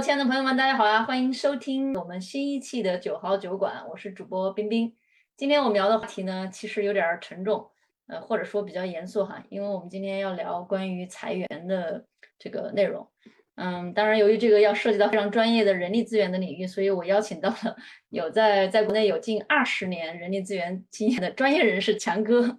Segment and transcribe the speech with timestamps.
[0.00, 1.02] 亲爱的朋友们，大家好呀！
[1.02, 4.94] 欢迎收听我们新一期的九号酒馆，我是主播冰冰。
[5.36, 7.68] 今天我们聊的话题呢，其实有点沉重，
[8.06, 12.04] 呃，或者说比较严肃哈，因为我们今天要聊关于裁员的
[12.38, 13.08] 这个内容。
[13.56, 17.76] 嗯，当然，由于这个要涉及到非常专业的人力资源的领域，所以我邀请到了
[18.10, 22.56] 有在在国内有近二十年人力资源经验的专业人士强哥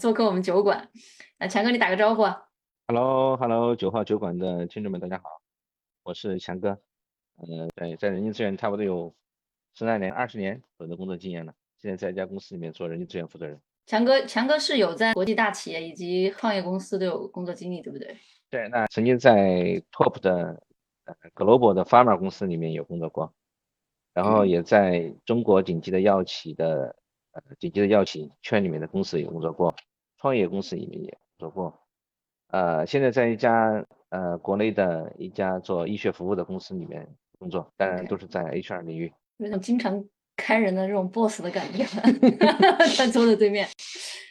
[0.00, 0.88] 做客我们酒馆。
[1.38, 2.46] 那强哥，你打个招呼啊
[2.88, 5.40] ？Hello，Hello，九号酒馆的听众们，大家好。
[6.10, 6.70] 我是强哥，
[7.36, 9.14] 呃，在在人力资源差不多有
[9.74, 11.54] 十来年、二十年左右的工作经验了。
[11.78, 13.60] 现在在一家公司里面做人力资源负责人。
[13.86, 18.16] 强哥，强哥是有在国际大企业以及创业公司都有工作经历，对不对？
[18.50, 20.60] 对，那曾经在 top 的
[21.04, 23.32] 呃 global 的 pharma 公司里面有工作过，
[24.12, 26.96] 然后也在中国顶级的药企的
[27.30, 29.72] 呃顶级的药企圈里面的公司有工作过，
[30.18, 31.80] 创业公司里面也做过，
[32.50, 33.84] 呃，现在在一家。
[34.10, 37.06] 呃，国内的一家做医学服务的公司里面
[37.38, 39.12] 工作，当然都是在 HR 领域。
[39.36, 40.04] 有种经常
[40.36, 41.84] 开人的这种 boss 的感觉，
[42.98, 43.68] 在桌子对面。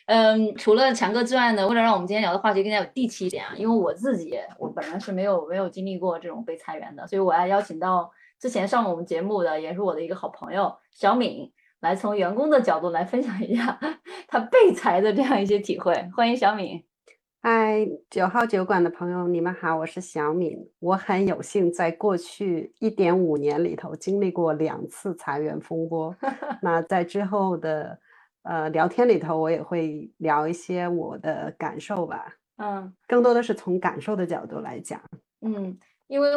[0.08, 13.80] 嗯，除了强哥之外呢，为了让我们今天聊的话题更加有地气一点啊，因为我自己我本来是没有没有经历过这种被裁员的，所以我要邀请到之前上我们节目的，也是我的一个好朋友小敏，来从员工的角度来分享一下
[14.28, 15.94] 他被裁的这样一些体会。
[16.14, 16.84] 欢迎小敏。
[17.42, 20.58] 嗨，九号酒馆的朋友，你们好，我是小敏。
[20.80, 26.14] 我很有幸在过去一点五年里头经历过两次裁员风波。
[26.62, 27.98] 那在之后的
[28.44, 32.36] 呃聊天里头，我也会聊一些我的感受吧。
[32.58, 35.02] 嗯，更多的是从感受的角度来讲。
[35.40, 36.30] 嗯，因为。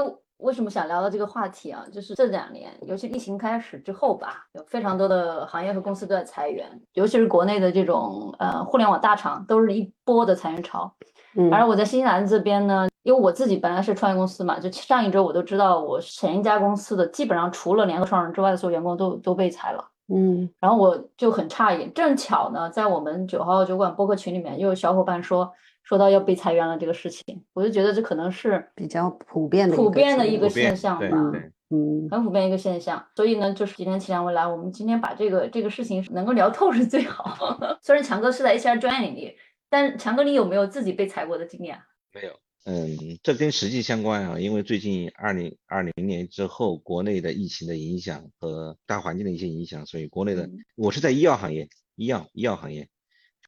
[0.43, 1.85] 为什么想聊到这个话题啊？
[1.93, 10.93] 就是这两年，尤其疫情开始之后吧，有非常多的行业和公司都在裁员，尤其是国内的这种呃互联网大厂，都是一波的裁员潮。
[11.37, 19.85] 嗯，而我在新西兰这边呢，因为我自己本来是创业公司嘛，就上一周我都知道，我前一家公司的基本上除了联合创始人之外的所有员工都都被裁了。
[20.13, 25.51] 嗯，然后我就很诧异，正巧呢，在我们九号酒馆播客群里面，又有小伙伴说。
[25.83, 31.33] 说到要被裁员了这个事情，我就觉得这可能是比较普遍的普遍的一个现象吧，
[31.71, 33.05] 嗯，很普遍一个现象。
[33.17, 37.59] 所以呢，就是今天请两位来，我们今天把这个这个事情能够聊透是最好。
[37.83, 39.37] 虽然强哥是在 HR 专业领域，
[39.69, 41.81] 但强哥你有没有自己被裁过的经验？
[42.15, 42.33] 没有，
[42.65, 52.89] 嗯，这跟实际相关啊，因为最近二零二零年之后，国内的疫情的影响和大环境的一些影响，所以国内的我是在医药行业，医药医药行业，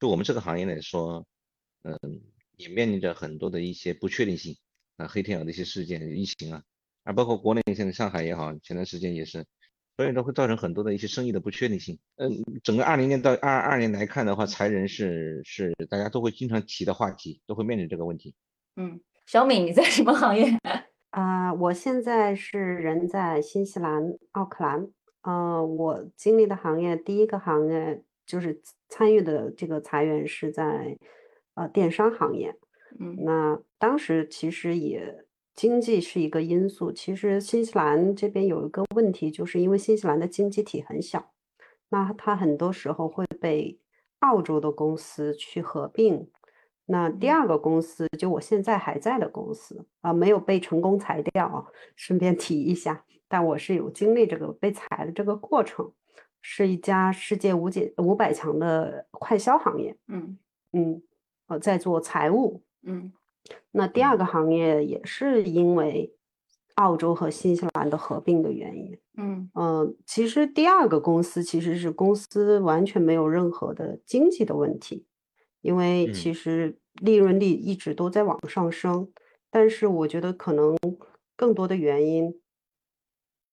[0.00, 1.24] 就我们这个行业来说。
[1.84, 2.20] 嗯，
[2.56, 4.56] 也面临着很多的一些不确定性
[4.96, 6.62] 啊，黑天鹅的一些事件、疫情啊，
[7.04, 9.44] 啊，包括国内现在上海也好，前段时间也是，
[9.98, 11.98] 所以都会造成很多的一些生意的不确定性。
[12.16, 12.30] 嗯，
[12.62, 18.34] 整个二零年到二二年来看的话，裁人是是大家都会经常提的话题，都会面临这个问题。
[18.76, 20.46] 嗯，小敏，你在什么行业？
[21.10, 24.88] 啊，我现在是人在新西兰奥克兰。
[25.20, 30.96] 呃，我经历的行业，第一个行业就是参与的这个裁员是在。
[31.54, 32.56] 呃，电商行业，
[32.98, 36.90] 嗯，那当时其实也经济是一个因素。
[36.90, 41.30] 其实新西兰这边有一个问题，就是因为新西兰的经济体很小，
[41.90, 43.78] 那它很多时候会被
[44.18, 46.28] 澳洲的公司去合并。
[46.86, 53.04] 那第二个公司，就我现在还在的公司啊，没有被成功裁掉啊， 顺便提一下。
[53.28, 55.92] 但我是有经历这个被裁的这个过程，
[56.42, 59.96] 是一家世界五解五百强的快销行业。
[60.08, 60.36] 嗯
[60.72, 61.00] 嗯。
[61.46, 63.12] 呃，在做财务，嗯，
[63.70, 66.14] 那第二个行业也是因为
[66.76, 69.50] 澳洲和新西兰的合并的原因，嗯。
[69.54, 75.06] 嗯，其实第二个公司其实是公司完全没有任何的经济的问题，
[75.60, 79.12] 因为其实利润率一直都在往上升，
[79.50, 80.76] 但是我觉得可能
[81.36, 82.40] 更多的原因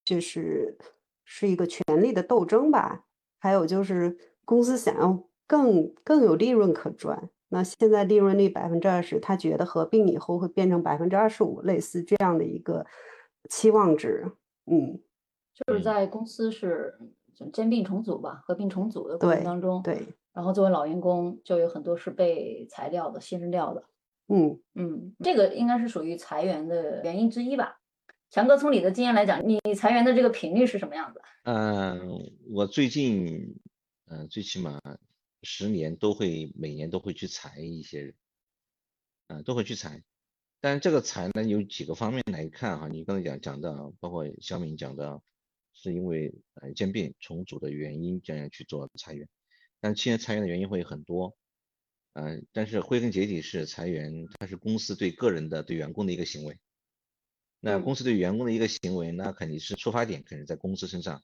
[0.04, 0.78] 就是
[1.26, 3.04] 是一个权力的斗争吧，
[3.38, 7.30] 还有就是公司想要更更有利润可赚。
[7.54, 12.86] 那现在利润率百分之二十，他觉得合并以后会变成百分之二十五，类似这样的一个
[13.50, 14.26] 期望值。
[14.66, 14.98] 嗯，
[15.54, 16.98] 就是在公司是
[17.52, 20.02] 兼并重组吧，合并重组的过程当中，对。
[20.34, 23.84] 然后作为老员工，就有很多是被裁掉的、牺牲掉的。
[24.30, 27.80] 嗯嗯，这个应该是属于裁员的原因之一吧。
[28.30, 31.22] 强哥，从你的经验来讲，你裁员的这个频率是什么样子？
[31.44, 32.00] 嗯，
[32.50, 33.60] 我最近，
[34.10, 34.80] 嗯，最起码。
[35.44, 38.16] 十年都会每年都会去裁一些人，
[39.28, 40.04] 啊，都会去裁，
[40.60, 45.22] 但这个裁呢有几个方面来看哈，你刚才讲讲的，包括小敏讲的，
[45.74, 49.28] 是因为呃兼并重组的原因这样去做裁员，
[49.80, 51.36] 但其实裁员的原因会很多，
[52.14, 56.60] 嗯，但是归根结底是裁员，它是公司对个人的对员工的一个行为，
[57.60, 61.24] 那公司对员工的一个行为，那肯定是出发点肯定在公司身上。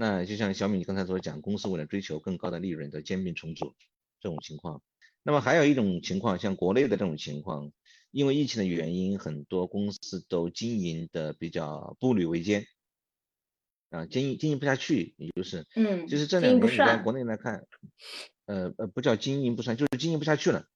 [0.00, 3.74] 那就像小米你刚才所讲，公司为了追求更高的利润的兼并重组
[4.18, 4.82] 这种情况。
[5.22, 7.70] 那么还有一种情况，像国内的这种情况，
[8.10, 12.64] 因为疫情的原因，很多公司都经营的比较步履维艰，
[13.90, 17.66] 啊，经营经营不下去，也就是，嗯，就是这两年你在国内来看，
[18.46, 20.66] 呃呃，不叫经营不善，就是经营不下去了。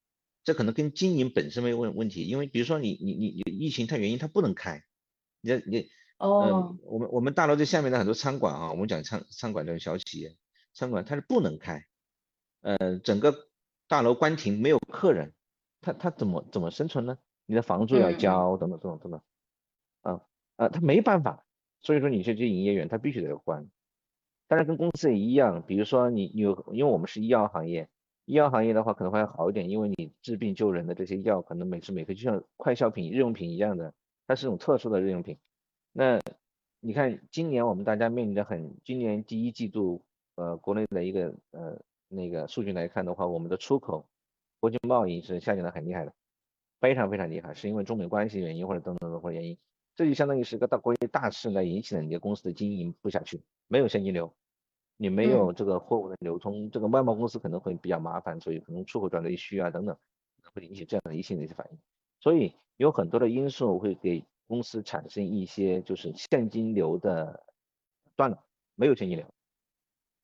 [0.44, 4.84] 这可能跟经营本身没有问问题，因为比如说你你你你疫情它原因它不能开，
[5.40, 5.88] 你你
[6.18, 10.36] 哦，我们我们大楼这下面的很多餐馆啊，我们讲餐餐馆这种小企业，
[10.72, 11.84] 餐馆它是不能开，
[12.62, 13.34] 呃，整个
[13.88, 15.32] 大楼关停没有客人，
[15.80, 17.18] 他他怎么怎么生存呢？
[17.46, 19.20] 你的房租要交等等等等等等，
[20.00, 20.20] 啊
[20.56, 21.44] 啊，他没办法，
[21.82, 23.68] 所以说你这些营业员他必须得关，
[24.48, 27.88] 当然跟公司也一样，比如说你有，因为我们是医药行业。
[28.26, 33.92] 医药行业的话可能会好一点，因为你治病救人的这些药可能每时每刻就像快消品、日用品一样的，
[34.26, 35.36] 它是种特殊的日用品。
[35.96, 36.20] 那
[36.80, 40.02] 你看今年我们大家面临的很，今年第一季度，
[40.34, 44.04] 呃，国内的一个呃那个数据来看的话，我们的出口
[44.58, 46.12] 国际贸易是下降的很厉害的，
[46.80, 49.56] 非常非常厉害，是因为中美关系原因或者等等等或者原因，
[49.94, 54.34] 这就相当于是个大国际大事来引起了你的公司的经营不下去，没有现金流。
[54.96, 59.96] 你没有这个货物的流通，这个外贸公司可能会比较麻烦，所以可能出口转内需啊等等，
[60.54, 61.78] 会引起这样的一系列的反应。
[62.20, 67.44] 所以有很多的因素会给公司产生一些就是现金流的
[68.16, 68.44] 断了，
[68.74, 69.26] 没有现金流，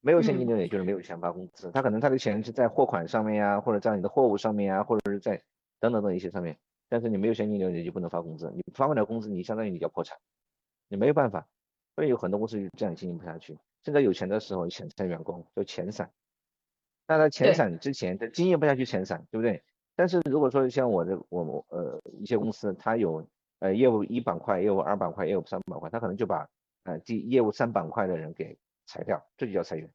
[0.00, 1.70] 没有现金流也就是没有钱发工资。
[1.72, 5.40] 他可能他的钱是在货款上面呀，或者在你的货物上面呀，或者是在
[5.78, 6.58] 等等等一些上面，
[6.88, 8.50] 但是你没有现金流，你就不能发工资。
[8.55, 10.19] 你发不了工资，你相当于你要破产，
[10.88, 11.46] 你没有办法。
[11.96, 13.58] 所以有很多公司就这样经营不下去。
[13.82, 16.11] 现在有钱的时候遣散员工，就遣散。
[17.08, 19.62] 那他遣散之前，他经营不下去遣散，对不对？
[19.96, 23.26] 但是如果说像我的我我呃一些公司，他有
[23.61, 26.49] 呃业务一板块、业务二板块、业务三板块，他可能就把
[26.83, 29.89] 呃第业务三板块的人给裁掉，这就叫裁员。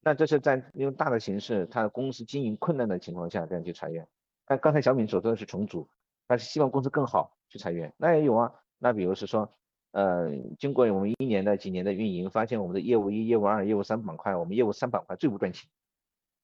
[0.00, 4.06] 那这是在用大的形势，他公司经营困难的情况下这样去裁员。
[4.48, 5.88] 那刚才小敏所说的是重组，
[6.28, 8.52] 他是希望公司更好去裁员，那也有啊。
[8.78, 9.52] 那比如是说。
[9.92, 15.70] 呃，经过我们一年的几年的运营，发现我们的业务一、业务二、业务三板块，我们业务三板块最不赚钱，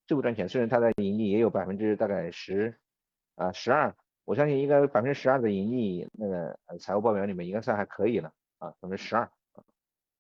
[0.07, 0.49] 最不赚钱。
[0.49, 2.79] 虽然它的盈利也有百分之大概十
[3.35, 9.29] 啊十二，我相信应该百分之十二的盈利，那个财务报表里面应该算还可以了啊，百分之十二。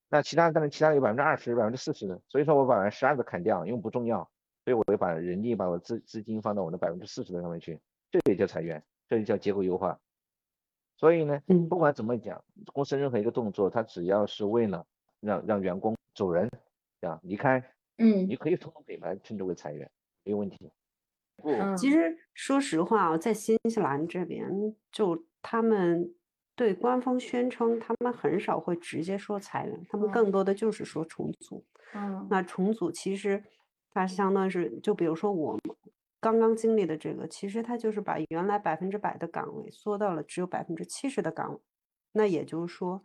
[0.08, 4.28] 那其他但是其他有百分之二十、百分之四十的，所以说我把百分之十二的砍掉，因为不重要，
[4.64, 9.99] 所以我会把人力、把我资资金放到我的百分之四十的上面去，这也叫裁员，这就叫结构优化。
[10.96, 11.40] 所以呢，
[11.70, 14.84] 不管怎么讲，公司任何一个动作，它只要是为了
[15.20, 16.50] 让让员工走人，
[17.00, 17.58] 啊离开，
[17.96, 19.90] 嗯，你可以通过品牌称之为裁员，
[20.25, 20.70] 没有问题。
[21.44, 24.48] 嗯，其实说实话啊，在新西兰这边，
[24.90, 26.14] 就他们
[26.54, 31.64] 对官方宣称，他们很少会直接说裁员，他们更多的就是说重组。
[31.94, 33.42] 嗯，那重组其实
[33.90, 35.58] 它相当于是，就比如说我。
[36.24, 41.58] 刚刚经历的这个，其实它就是把原来百分之百的岗位缩到了只有百分之七十的岗位。
[42.12, 43.02] 那也就是说，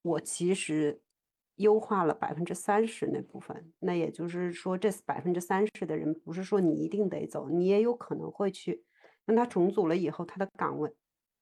[0.00, 0.98] 我其实
[1.56, 3.72] 优化了百分之三十那部分。
[3.80, 8.84] 那也就是说，这百分之三十的人不是说你一定得走，你也有可能会去。
[9.26, 10.92] 那他重组了以后，他的岗位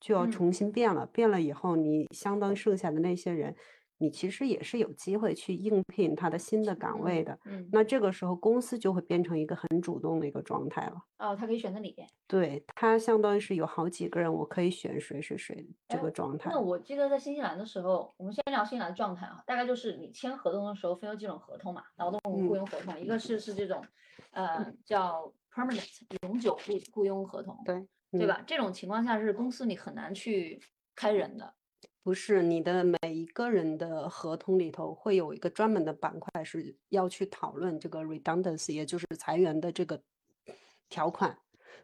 [0.00, 1.06] 就要重新变了。
[1.06, 3.56] 变了以后，你相当剩下的那些人。
[4.02, 11.00] 你其实也是有机会去应聘他的新的岗位的，嗯，那这个时候公司就会变成一个很主动的一个状态了。
[11.18, 11.94] 哦，他可以选择你，
[12.26, 16.50] 对他相当于是有好几个人，我可以选谁谁谁这个状态。
[16.50, 23.80] 那我记得在新西兰的时候，我们先聊新西兰的状态啊，大概就是你签合同的时候分有几种合同嘛，劳动雇佣合同，一个是是这种，
[24.32, 28.42] 呃，叫 permanent 永久雇雇佣合同，对对吧？
[28.44, 30.60] 这种情况下是公司你很难去
[30.96, 31.54] 开人的。
[32.02, 40.02] 不是你的每一个人的合同里头会有一个专门的板块是要去讨论这个 redundancy，也就是裁员的这个
[40.88, 41.38] 条款。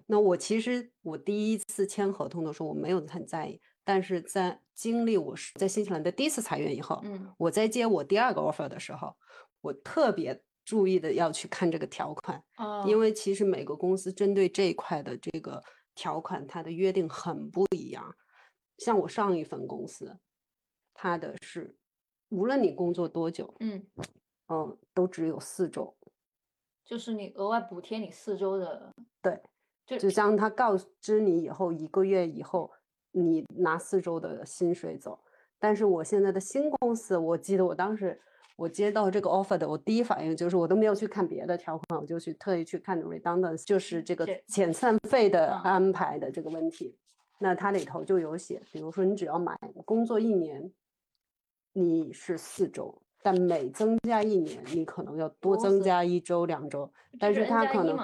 [0.06, 9.14] 那我其实我第一次签合同的时候我没有很在意，但是在经历我是在新西兰的第一次裁员以后，嗯，我在接我第二个 offer 的时候，
[9.60, 15.62] 我特别注意的要去看这个条款，哦因为其实每个公司针对这一块的这个
[15.94, 18.14] 条款，它的约定很不一样。
[18.78, 20.18] 像我上一份公司，
[20.94, 21.76] 他的是，
[22.30, 23.86] 无论你工作多久，嗯
[24.48, 25.94] 嗯，都只有四周，
[26.84, 29.40] 就是你额外补贴你四周的，对，
[29.84, 32.70] 就就像他告知你以后一个月以后，
[33.10, 35.20] 你拿四周的薪水走。
[35.58, 38.20] 但是我现在的新公司，我记得我当时
[38.56, 46.96] 我接到这个 offer 的，我第一反应就是我都没有去看别的条款，我就去特意去看 redundant，就是这个遣散费的安排的这个问题。
[47.38, 50.72] 那它里头就有写，比如说你只要买工作一年，
[51.72, 57.96] 你是四周，但每增加一年，你可能要多增加一周两周，但是它可能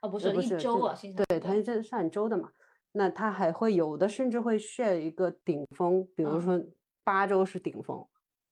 [0.00, 0.96] 哦不是不是一周啊，
[1.28, 2.52] 对，它这是按周的嘛。
[2.92, 6.60] 那它还会有的甚至会 share 一个顶峰，比如说
[7.04, 8.06] 八周是顶峰，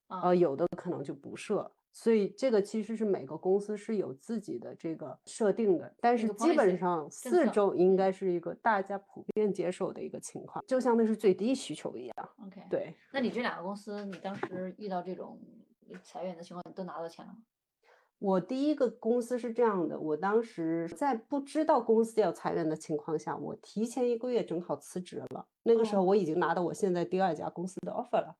[0.07, 1.71] 呃，有的可能就不设。
[1.99, 12.29] 所以这个其实是每个公司是有自己的这个设定的，但是基本上四周应该是一个大家普遍接受的一个情况，就像那是最低需求一样。
[12.45, 12.93] OK，对。
[13.11, 15.39] 那你这两个公司，你当时遇到这种
[16.03, 17.39] 裁员的情况，你都拿到钱了吗？
[18.19, 25.47] 我第一个公司是这样的，我当时在不知道公司要裁员的情况下，我提前一个月正好辞职了。
[25.63, 28.35] 那个时候我已经拿到我现在第二家公司的 offer 了。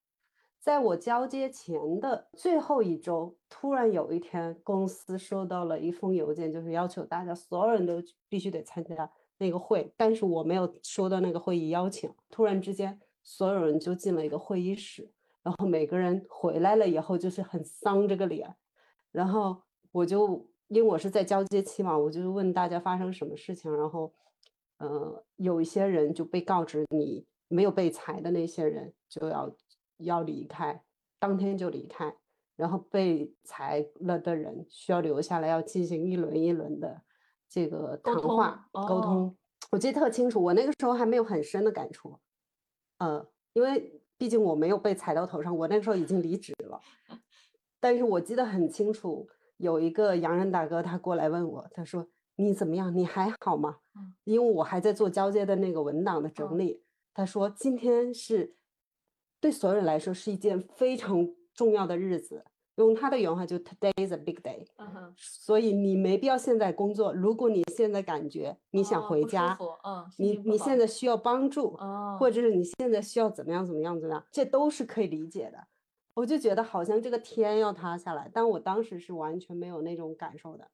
[0.59, 12.11] 在我交接前的最后一周，突然有一天，公司收到了一封邮件，就是要求大家所有人都必须得参加那个会，但是我没有收到那个会议邀请。
[12.29, 15.09] 突然之间，所有人就进了一个会议室，
[15.41, 18.53] 然后每个人回来了以后就是很丧这个脸，
[19.13, 19.61] 然后
[19.93, 24.11] 我就因为我是在交接期嘛，我就问大家发生什么事情，然后，
[24.79, 29.49] 呃，有一些人就被告知你没有被裁的那些人就要。
[29.97, 30.83] 要离开，
[31.19, 32.15] 当天就离开，
[32.55, 37.01] 然后被裁了的人需要留下来，要进行一轮一轮的
[37.49, 39.35] 这个谈话沟通。
[39.71, 42.19] 我记得特清楚，我那个时候还没有很深的感触，
[42.99, 46.79] 呃，因为毕竟我没有被裁到头上，我那个时候已经离职了。
[47.79, 49.27] 但是我记得很清楚，
[49.57, 52.95] 有一个洋人大哥他过来问我，他说：“你怎么样？
[52.95, 53.77] 你还好吗？”
[54.23, 56.83] 因为我还在做交接的那个文档的整理。
[57.13, 58.55] 他说：“今天是。”
[59.39, 62.43] 对所有人来说是一件非常重要的日子。
[62.75, 64.67] 用他的原话就 “Today is a big day”。
[64.77, 67.11] 嗯所以你没必要现在工作。
[67.11, 71.75] 如果你现在感觉你想回家，嗯，你你现在需要帮助，
[72.19, 75.57] 或者是你现在需要怎么样怎么样怎么样，这都是可以理解的。
[76.13, 80.69] 我就觉得好像这个天要塌下来，但我当时是完全没有那种感受的，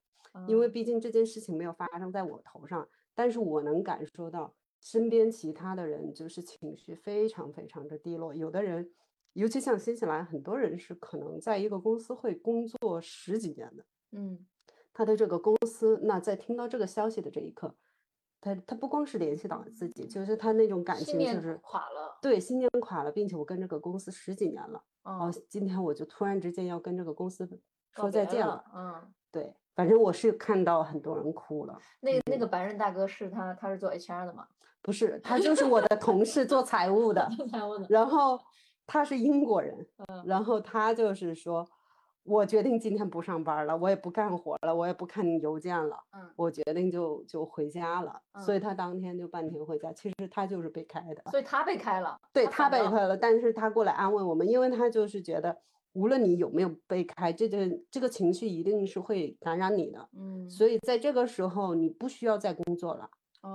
[0.47, 4.53] 因为毕竟这件事情没有发生在我头上，但是我能感受到。
[4.83, 8.91] 身边其他的人就是情绪非常非常的低落，有的人，
[9.31, 14.45] 尤其像新西兰，很多人是可能在一个公司会工作十几年的，嗯，
[14.93, 17.73] 他的这个公司，那在听到这个消息的这一刻，
[18.41, 27.47] 他他不光是联系到自己，就是他那种感情就是垮了，对，心念垮了，并且我跟这个公司十几年了，哦，今天我就突然之间要跟这个公司
[27.91, 29.53] 说再见了，嗯，对。
[29.75, 31.75] 反正我是看到很多人哭了。
[31.99, 34.45] 那那个白人大哥是他，他是做 HR 的吗？
[34.83, 37.27] 不是， 他就是我的同事，做财务的。
[37.35, 37.87] 做财务的。
[37.89, 38.39] 然后
[38.85, 39.75] 他是英国人，
[40.25, 41.67] 然后他就是说，
[42.21, 45.97] 我决定今天不上班了，我也不干活了，我也不看邮件了。
[46.11, 46.29] 嗯。
[46.35, 49.91] 我决定就就回家了，所以他当天就半天回家。
[49.91, 51.23] 其实他就是被开的。
[51.31, 52.15] 所以他被开了。
[52.31, 55.57] 对他被开了，但是他过来安慰我们，因为他就是觉得。
[55.93, 60.09] 无论你有没有被开，这个这个情绪一定是会感染你的。
[60.17, 63.09] 嗯，所以在这个时候，你不需要再工作了，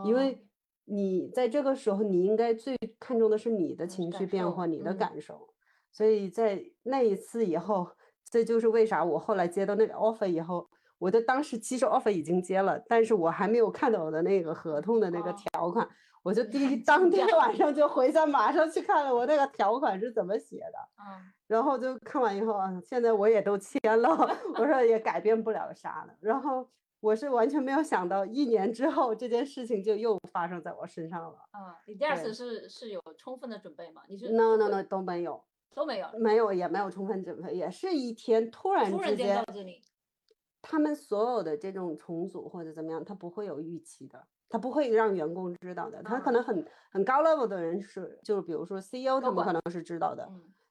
[0.05, 0.41] 因为
[0.85, 5.49] 你在这个时候，你应该最看重的是你的情绪变化，你的感受。
[5.93, 7.89] 所以在那一次以后，
[8.31, 10.69] 这就是为啥我后来接到那个 offer 以后，
[10.99, 15.89] 我的当时其实 offer 已经接了，但是我还没有看到我的那个合同的那个条款。
[16.29, 20.89] 我就第一 当天晚上就回家，马上去看了我那个条款是怎么写的。
[20.99, 24.11] 嗯，然后就看完以后啊，现在我也都签了。
[24.59, 26.15] 我说也改变不了啥了。
[26.21, 26.69] 然后
[27.01, 31.39] 我是完全没有想到，一年之后这件事情就又发生在我身上了。
[31.55, 34.03] 嗯，你第二次是是有充分的准备吗？
[34.07, 35.43] 你是？No No No 都没有，
[35.75, 39.81] 都没有，没有也没有充分准备，也是一天突然之间告诉你，
[40.61, 44.27] 他们所有的这种重组或者怎么样，他不会有预期的。
[44.49, 50.27] 他不会让员工知道的，他可能很很高 level 的人是，就是比如说 CEO 他们可能是知道的，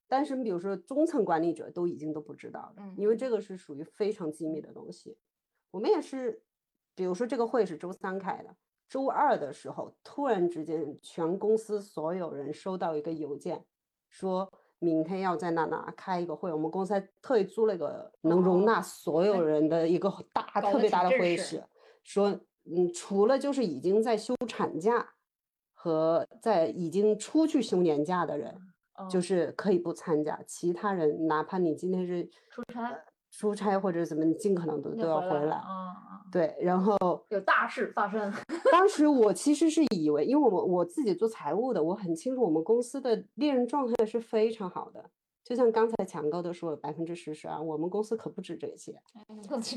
[0.08, 5.16] 但是你比如说中层管理者都已经都不知道了，因为这个是属于非常机密的东西。
[5.70, 6.42] 我们也是，
[6.96, 8.56] 比如说这个会是周三开的，
[8.90, 13.64] 周二的时候突然之间全公司所有人收到一个邮件，
[14.10, 21.64] 说明天要在哪哪开一个会，我们公司还特意租了一个能容纳所有人的一个大特别大的会议室，
[22.02, 22.40] 说。
[22.76, 25.14] 嗯，除了就是已经在休产假
[25.74, 28.56] 和在已经出去休年假的人，
[29.10, 30.40] 就是可以不参加。
[30.46, 33.00] 其他人，哪怕你今天是出差、
[33.32, 35.62] 出差或者怎么，你尽可能都都要回来。
[36.32, 36.98] 对，然后
[37.30, 38.34] 有大事发生。
[38.72, 45.10] 当时我其实是以为，因为我我自己做财务的，我很清楚我们公司的利润状态是非常好的。
[45.44, 49.00] 就像刚才强哥都说了，百分之十十二，我们公司可不止这些。
[49.50, 49.76] 这些。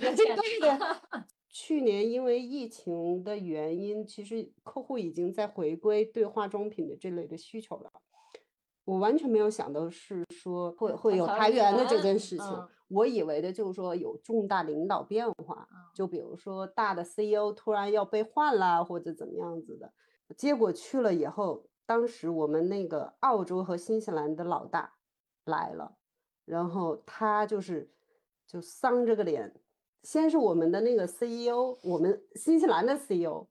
[1.53, 7.91] 去年因为疫情的原因，其实客户已经在回归对化妆品的这类的需求了。
[8.85, 12.47] 我完全没有想到是说会会有裁员的这件事情，
[12.89, 19.93] 我以为的就是说有重大领导变化，就比如说大的 CEO 突然要被换啦或者怎么样子的。
[20.37, 24.95] 结果去了以后，当时我们那个澳洲和新西兰的老大
[25.45, 25.97] 来了，
[26.45, 27.93] 然后他就是
[28.47, 29.55] 就丧着个脸，
[30.03, 33.47] 先是我们的那个 CEO，我们新西兰的 CEO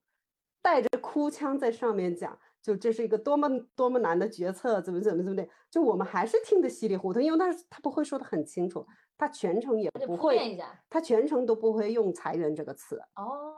[0.61, 2.37] 带着哭腔在上面讲。
[2.61, 8.85] 就这是一个多么多么难的决策，怎么怎么怎么的，就我们还是听得稀里糊涂，因为他他不会说的很清楚，
[9.17, 13.55] 他全程也不会，他全程都不会用裁员这个词哦，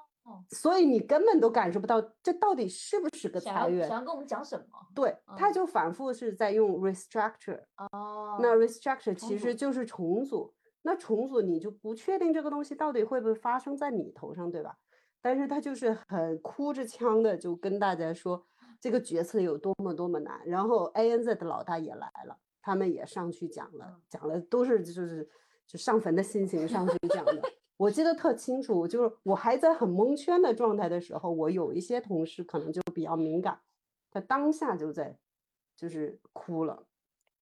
[0.52, 4.78] 所以你根本都感受不到这到底是不是个裁员，想要跟我们讲什么？
[4.94, 7.60] 对，他就反复是在用 restructure
[7.92, 14.78] 哦，那 restructure 其实就是重组，那重组你就不确定这个东西到底会不会发生在你头上，对吧？
[15.22, 18.46] 但是他就是很哭着腔的就跟大家说。
[18.80, 25.30] 这个决策有多么多么难，然后 ANZ 的老大也来了，他们也上去讲了，讲了都是就是
[25.68, 27.40] 就上坟的心情上去讲的。
[27.78, 33.62] 我记得特清楚，就是我还在很蒙圈的状态的时候，我有一些同事可能就比较敏感，
[34.10, 35.16] 他当下就在
[35.76, 36.88] 就是哭了。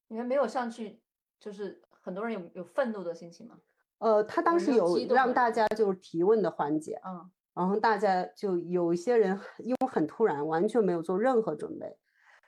[0.09, 0.99] 你们没有上去，
[1.39, 3.57] 就是很多人有有愤怒的心情吗？
[3.99, 7.29] 呃，他当时有让大家就是提问的环节，嗯。
[7.55, 11.97] 然后大家就有一些人因为很突然，完全没有做任何准备，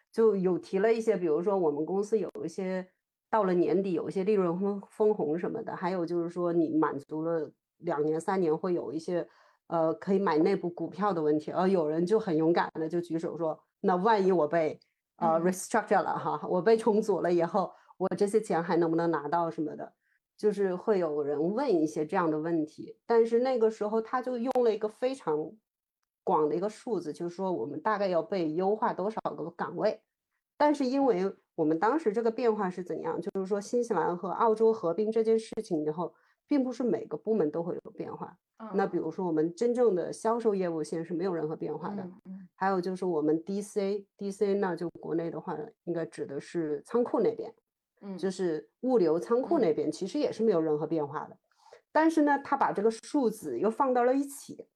[0.09, 2.87] 就有提了一些，比如说我们公司有一些
[3.29, 9.27] 到了年底有一些利润分分红什么的，还有就是说你满足了两年三年会有一些
[9.67, 14.79] 呃可以买内部股票的问题，而有人就很勇敢的就举手说，那万一我被
[15.17, 19.93] 呃 restructure 了哈，我被重组了以后，我这些钱还能不能拿到什么的？
[20.35, 25.51] 就是会有人问一些这样的问题，但是那个时候他就用了一个非常
[26.23, 30.01] 广的一个数字，就是说我们大概要被优化多少个岗位。
[30.57, 36.15] 但是因为我们当时这个变化是怎样，就是说新西兰和澳洲合并这件事情以后，
[36.47, 38.35] 并不是每个部门都会有变化。
[38.73, 42.07] 那比如说我们真正的销售业务线是没有任何变化的。
[42.55, 47.53] 还有就是我们 DC，DC 那就国内的话，应该指的是仓库那边。
[48.01, 51.37] 嗯，就是物流仓库那边其实也是没有任何变化的，
[51.91, 54.67] 但是呢，他把这个数字又放到了一起，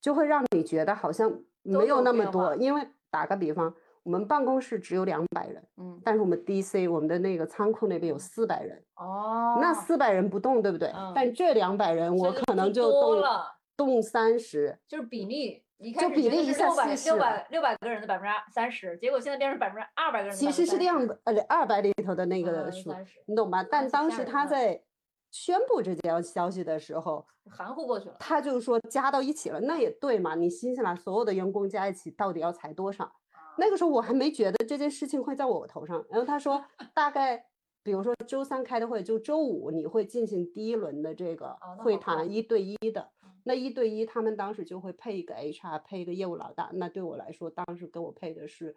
[0.00, 2.54] 就会让你觉得好像没有那么多。
[2.56, 10.92] 因为打个比方，我们办公室只有两百人，嗯，但是我们 DC 我们的那个仓库那边有四百人，哦，那四百人不动，对不对？
[11.14, 15.64] 但这两百人我可能就动了，动三十，就是比例。
[15.98, 20.36] 就比例一下六百六百六百个人的百分之三十，结果现在变成百分之二百个人。
[20.36, 22.92] 其实是两呃二百里头的那个数，
[23.26, 23.62] 你懂吧？
[23.62, 24.82] 但当时他在
[25.30, 28.16] 宣布这条消息的时候，含糊过去了。
[28.18, 30.34] 他就说加到一起了，那也对嘛？
[30.34, 33.12] 你新西兰所有的员工加一起到底要裁多少？
[33.56, 36.04] 那个时候我还没觉得这件事情会在我头上。
[36.10, 36.64] 然后他说
[36.94, 37.44] 大概，
[37.84, 43.10] 比如说周三开的会，就周五你会进行第一轮的这个会谈，一对一的。
[43.48, 46.68] 那一对一，他们当时就会配一个 HR，配一个业务老大。
[46.74, 48.76] 那对我来说，当时跟我配的是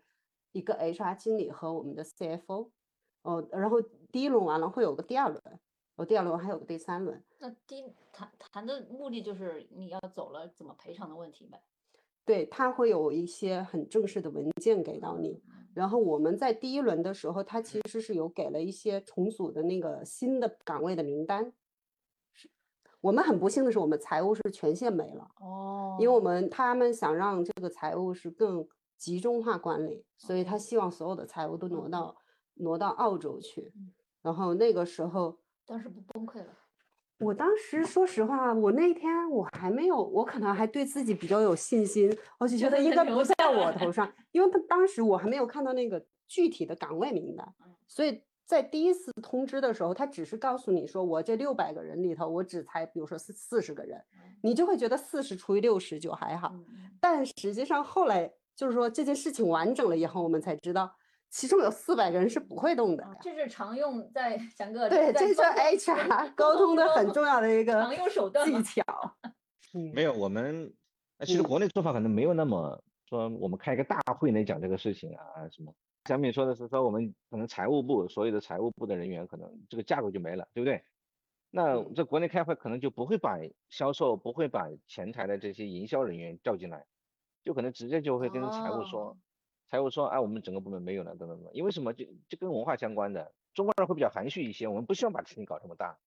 [0.53, 2.69] 一个 HR 经理和我们的 CFO。
[3.23, 5.41] 哦，然后第一轮完了会有个第二轮，
[5.97, 7.21] 哦，第二轮还有个第三轮。
[7.39, 11.61] 那第谈谈的目的就是你要走了怎么赔偿的问题呗？
[12.23, 15.43] 对他会有一些很正式的文件给到你。
[15.73, 21.51] 然后我们在第一轮的时候，他其实是有给了一些重组的那个新的岗位的名单。
[23.01, 32.15] 我们很不幸的是，我们财务是全线没了哦，因为我们他们想让这个财务是更集中化管理，所以他希望所有的财务都挪到
[32.55, 33.73] 挪到澳洲去。
[34.21, 35.35] 然后那个时候，
[35.65, 36.47] 当时不崩溃了。
[37.19, 47.51] 我当时说实话，我那天我还没有，我可能还对自己比较有信心，我就觉得应该不在我头上，因为他当时我还没有看到那个具体的岗位名单，
[47.87, 48.21] 所以。
[48.45, 54.03] 在第一次通知的时候，他只是告诉你说，我这六百个人里头，我只裁，比如说四四十个人，
[54.41, 56.53] 你就会觉得四十除以六十就还好。
[56.99, 60.93] 但实际上后来就是说这件事情完整了以后，我们才知道，
[61.29, 63.07] 其中有四百个人是不会动的。
[63.21, 68.83] 这是常用在讲个对，这是 HR 沟通的很重要的一个常用手段技巧。
[69.93, 70.73] 没有，我们
[71.25, 75.73] 其实国内做法可能没有那么说，我们开一个大会来讲这个事情啊什么。
[76.05, 80.83] 小敏说的是说我们可能财务部所有的财务部的人员可能这个架构就没了，对不对？
[81.51, 83.37] 那在国内开会可能就不会把
[83.69, 86.87] 销售不会把前台的这些营销人员叫进来，
[87.43, 89.17] 就可能直接就会跟财务说，
[89.69, 95.99] 财务说哎我们整个部门没有了等等等，因为什么就就跟文化相关的，中国人会比较含蓄一些，我们不希望把事情搞这么大，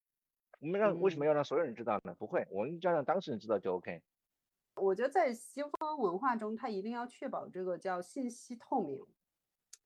[0.60, 2.14] 我们让为什么要让所有人知道呢？
[2.18, 4.02] 不会，我们就要让当事人知道就 OK。
[4.76, 8.98] 我觉得在西方文化中，它一定要确保这个叫信息透明，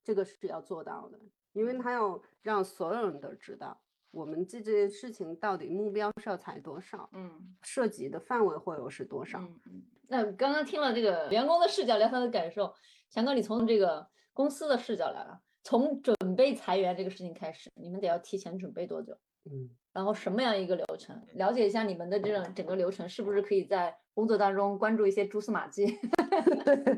[0.08, 1.18] 这个是要做到的，
[1.52, 3.78] 因为他要让所有人都知道
[4.10, 9.38] 我们这这件事情到底目标是要裁多少，嗯，涉及的范围会有是多少。
[9.38, 9.82] 嗯嗯。
[10.08, 12.74] 那刚刚听了这个员工的视角聊他的感受，
[13.10, 19.14] 强哥，你从这个公司的视角来了，从准备裁员这个事情开始，你们得要提前准备多久？
[19.44, 21.20] 嗯，然后什么样一个流程？
[21.34, 25.86] 了解一下你们的这种整个流程，是不是可以在工作当中关注一些蛛丝马迹？
[26.64, 26.94] 对对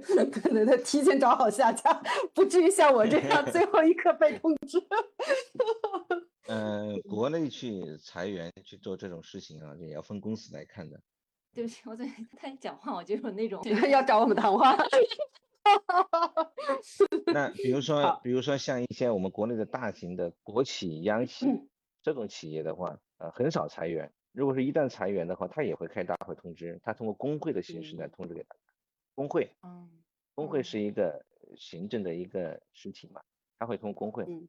[0.53, 1.93] 对对，提前找好下家，
[2.35, 4.79] 不至于像我这样最后一刻被通知。
[6.49, 11.01] 呃，国内去裁员去做这种事情啊，也要分公司来看的。
[11.55, 14.77] 对不起，我在他一讲话我就有那种 要找我们谈话。
[17.27, 21.47] 那比如说，比如说像一些我们国内的大型的国企、央企
[22.03, 24.13] 这种企业的话，呃，很少裁员。
[24.33, 28.61] 如果是一旦裁员的话，他也会开大会通知，他通过工会的形式来通知给大家。
[29.15, 29.91] 工会，嗯，
[30.35, 31.25] 工会是一个
[31.57, 33.21] 行政的一个实体嘛，
[33.59, 34.25] 他会通过工会。
[34.33, 34.49] 嗯。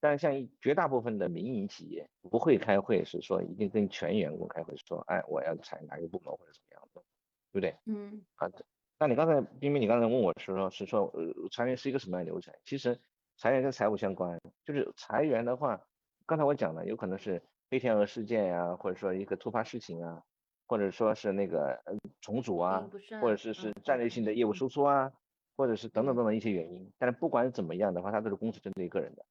[0.00, 7.02] 但是像绝大部分的民营企业不会开会，是说一定跟全员工开会说，哎，我要裁哪个部门或者怎么样的，
[7.50, 7.74] 对不对？
[7.86, 8.22] 嗯。
[8.34, 8.64] 好的。
[8.98, 12.54] 那你刚才冰冰，你刚才问我是说，是说呃裁员是一个什么样的流程？
[12.64, 13.00] 其实
[13.38, 15.80] 裁员跟财务相关，就是裁员的话，
[16.26, 20.22] 刚才我讲了，有可能是黑天鹅事件呀，或者说一个突发事情啊，
[20.66, 22.88] 或者说是那个呃重组啊，
[23.20, 25.12] 或者是是战略性的业务收缩啊，
[25.56, 26.90] 或者是等等等等一些原因。
[26.98, 29.26] 但是不管怎么样的话，它都是公司针对个人的，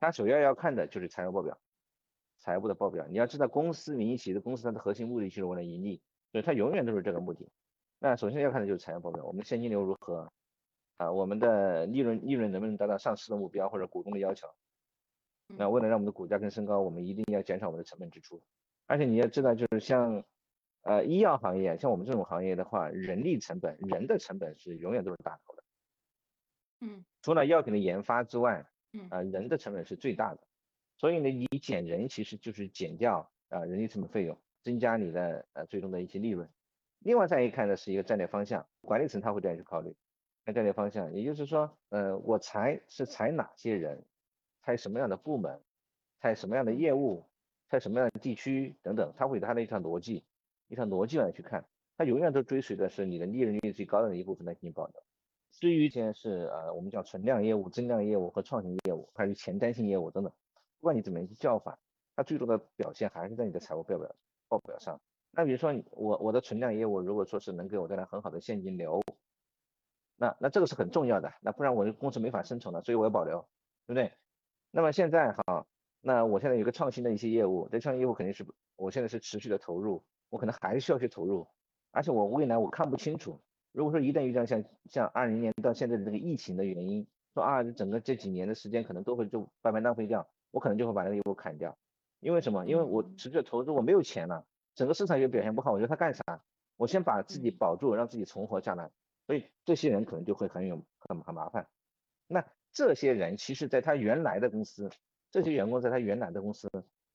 [0.00, 1.56] 它首要要看的就是财务报表，
[2.40, 3.06] 财务的报表。
[3.06, 7.48] 你要知道，公司民营企业的公司它的核心目的就是为了盈利，所以它永远都是这个目的。
[8.00, 10.28] 那首先要看的就是财务报表，我们的现金流如何
[10.96, 11.12] 啊？
[11.12, 14.48] 我们的利润利润能不能达到上市的目标或者股东的要求？
[15.46, 18.42] 那为了让我们的股价更升高，我们一定要减少我们的成本支出。
[18.86, 20.24] 而且你要知道，就是像
[20.82, 25.64] 呃医药行业，像我们这种行业的话，人力成本、人的成本是永远都是大头的。
[26.80, 27.04] 嗯。
[27.22, 30.40] 除了药品的研发之外，嗯啊，人的成本是最大的。
[30.96, 36.48] 所以呢，你减人其实就是减掉啊人力成本费用，增加你的呃最终的一些利润。
[37.00, 39.94] 另外再一看呢，是一个战略方向，管理层他会这样去考虑，
[40.44, 44.04] 看战略方向，也就是说，呃，我裁是裁哪些人，
[44.64, 45.60] 裁什么样的部门，
[46.20, 47.26] 开什么样的业务，
[47.68, 50.24] 开什么样的地区等等，他会有他的一套逻辑，
[50.68, 51.64] 一套逻辑来去看，
[51.98, 55.02] 他永远都追随的是你的利润率最高的一部分来进行保留。
[55.50, 60.32] 至于一些是呃我们叫存量业务、增量业务和创新业务，还有前瞻性业务等等，
[60.80, 61.78] 不管你怎么样去叫法，
[62.16, 64.16] 它最终的表现还是在你的财务报表
[64.48, 65.00] 报表上。
[65.30, 69.02] 那比如说我我的存量业务，如果说是能给我带来很好的现金流，
[70.16, 73.46] 那那这个是很重要的，那不然我的公司没法生存了，所以我要保留，
[73.86, 74.12] 对不对？
[74.76, 75.64] 那么现在哈，
[76.00, 81.46] 那我现在有个创新的一些业务，这创新业务肯定是我现在是持续的投入，我可能还需要去投入，
[81.92, 91.78] 而且我未来我看不清楚，如果说一旦遇到像像二零年到现在的这个疫情的原因，说啊整个这几年的时间可能都会就白白浪费掉，我可能就会把那个业务砍掉，
[92.18, 92.66] 因为什么？
[92.66, 94.44] 因为我持续的投入，我没有钱了。
[94.74, 96.42] 整个市场又表现不好，我觉得他干啥？
[96.76, 98.90] 我先把自己保住，让自己存活下来。
[99.28, 101.68] 所以这些人可能就会很有很很麻烦。
[102.26, 104.90] 那这些人其实在他原来的公司，
[105.30, 106.68] 这些员工在他原来的公司，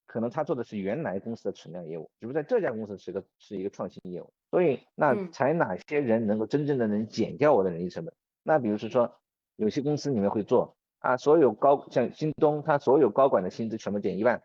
[0.08, 4.34] 可能他做的是原来公司的存量业务，只不过在这家公司是个是一个创新业务。
[4.50, 8.14] 所以那才哪些人能够真正的能减掉我的人力成本？
[8.42, 9.14] 那比如说
[9.58, 14.42] 有些公司里面会做啊，所有高像京东，他所有高管的薪资全部减一万。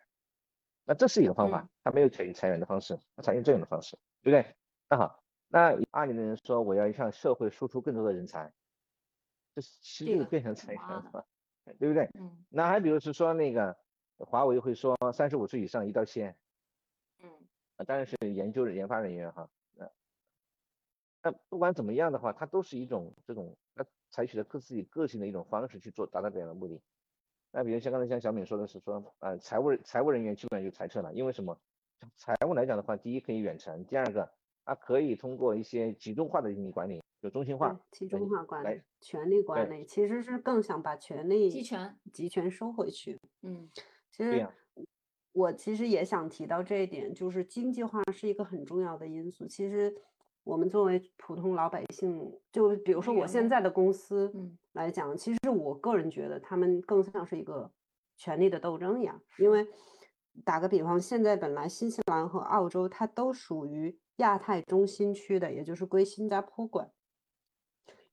[0.84, 4.54] 那这是一个方法，他没有采用裁员的方式，他采用这样的方式，对不对？
[4.90, 8.52] 那好，那阿里的人说我要向社会输出更多的人才，
[9.54, 11.26] 这其实就变成裁员了，
[11.78, 12.08] 对不对？
[12.14, 12.44] 嗯。
[12.48, 13.76] 那还比如是说那个
[14.18, 16.34] 华为会说三十五岁以上一刀切，
[17.22, 17.30] 嗯。
[17.76, 19.90] 啊，当然是研究研发人员哈，那
[21.22, 26.80] 那不管怎么样的话，它都是一种这种他采取的各自己个性的一种方式去做达到这样的目的。
[27.50, 31.56] 那比如像刚才像小敏说的是说，呃，财务财务人员基本上就裁撤了，因为什么？
[32.16, 34.28] 财务来讲的话，第一可以远程，第二个
[34.64, 43.18] 它可以通过一些集中化的经营管理，就中心化、集中化管理、权力管理，其实是更想把权力集权集权收回去。
[43.40, 43.66] 嗯，
[44.10, 44.46] 其实
[45.32, 49.46] 我其实也想提到这一点，就是经济化是一个很重要的因素。
[49.46, 49.96] 其实。
[50.46, 54.30] 我们作为普通老百姓，就比如说我现在的公司
[54.74, 57.72] 来讲，其实我个人觉得他们更像是一个
[58.18, 59.18] 权力的斗争一样。
[59.38, 59.66] 因为
[60.44, 66.90] 打个比方，现在本来新西兰和澳洲它都属于亚太中心区的，也就是归新加坡管。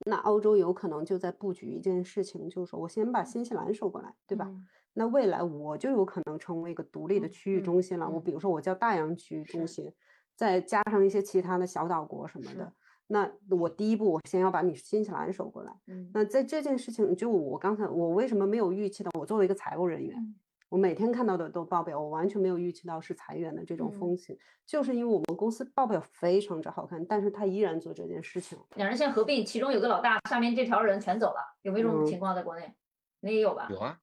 [0.05, 4.51] 那欧洲有可能就在布局一件事情，就是说我先把新西兰收过来，对吧？
[4.93, 8.09] 那未来我就有可能成为一个独立的区域中心了。
[8.09, 9.93] 我比如说我叫大洋区域中心。
[10.33, 12.73] 再加上一些其他的小岛国什么的，
[13.07, 15.71] 那我第一步，我先要把你新西兰收过来。
[15.85, 19.11] 嗯那在这件事情，就我刚才我为什么没有预期到？
[19.19, 20.35] 我作为一个财务人员，嗯
[20.71, 28.57] 我每天看到的都报表，我完全没有预期到是裁员的这种嗯风险，就是因为我们公司报表非常之好看，但是他依然做这件事情。
[28.75, 32.73] 两人现在合并，其中有个老大，下面这条人全走了，有没有这种嗯情况在国内？
[33.19, 33.67] 你也有吧？
[33.69, 33.99] 有啊，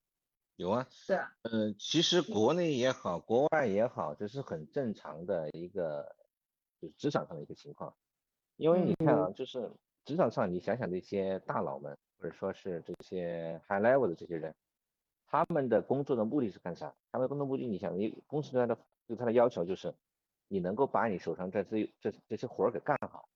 [0.56, 0.86] 有啊。
[1.06, 6.14] 对啊，呃，其实国内也好，国外也好，这是很正常的一个，
[6.82, 7.94] 就是职场上的一个情况。
[8.56, 9.72] 因为你看啊，就是
[10.04, 14.54] 职场上，你想想这些大佬们，或者说是这些 high level 的这些人，
[15.28, 16.94] 他们的工作的目的是干啥？
[17.12, 19.94] 他们的工作目的，你想，你公司对他的对他的要求就是，
[20.48, 23.28] 你能够把你手上这这这这些活儿给干好，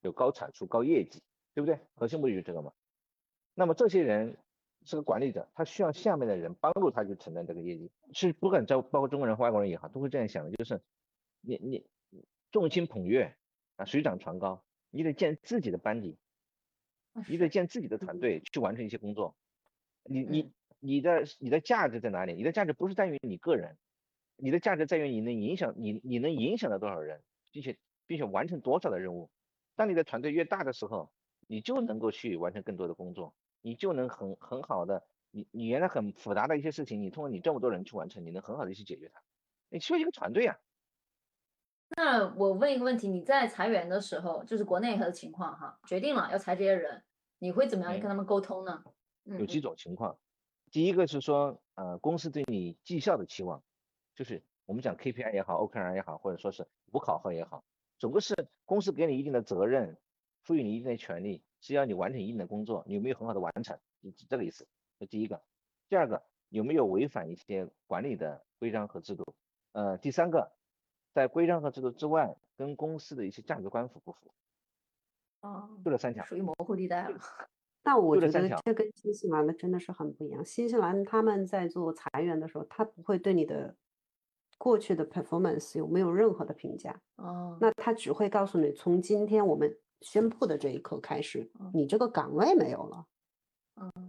[0.00, 1.20] 有高产出、高业绩，
[1.52, 1.78] 对不对？
[1.96, 2.72] 核心目的就是这个嘛。
[3.54, 4.36] 那么这些人
[4.84, 7.90] 是个管理者，他需要下面的人帮助他去承担这个业绩。
[8.12, 10.80] 是不管在包括中国人和外国人也好，都会这样想的，就是
[11.40, 11.86] 你你
[12.52, 13.36] 众星捧月
[13.76, 16.16] 啊，水涨船高，你得建自己的班底，
[17.28, 19.36] 你得建自己的团队去完成一些工作。
[20.04, 20.52] 你你
[20.84, 22.34] 你的你的价值在哪里？
[22.34, 23.78] 你的价值不是在于你个人，
[24.36, 29.30] 你的价值在于你能影响你你能影响到多少人，并且并且完成多少的任务。
[29.76, 31.10] 当你的团队越大的时候，
[31.48, 39.22] 你就能够去完成更多的工作，你就能很很好的，你你原来很复杂的一些事情，你通过你这么多人去完成，你能很好的去解决它。
[39.70, 40.56] 你需要一个团队啊，
[41.96, 47.02] 那我问一个问题，你在裁员的时候，就是国内的情况哈，决定了要裁这些人，
[47.38, 48.82] 你会怎么样跟他们沟通呢？
[49.26, 50.18] 嗯有几种情况。
[50.74, 53.62] 第一个是说，呃，公司对你绩效的期望，
[54.16, 57.62] 就是我们讲 KPI 也好，OKR 也好，或者说是无考核也好，
[57.96, 58.34] 总归是
[58.64, 59.96] 公司给你一定的责任，
[60.42, 64.66] 赋予你一定的权利，是要你完成一定的工作，你有没有很好的完成，是这个意思。
[64.98, 65.40] 这第一个。
[65.88, 69.32] 第二个，有没有违反一些管理的规章和制度？
[69.70, 70.50] 呃，第三个，
[71.12, 74.34] 在规章和制度之外，跟公司的一些价值观符不符？
[75.38, 76.24] 啊，就这三条。
[76.24, 77.20] 属于模糊地带了。
[77.84, 80.44] 那我觉得这跟新西兰的真的是很不一样。
[80.44, 83.76] 新西兰他们在做裁员的时候，他不会对你的
[84.56, 93.06] 过去的 performance 有没有任何的评价，哦，那他只会告诉你，从今天我们宣布的这一刻开始嗯，你这个岗位没有了，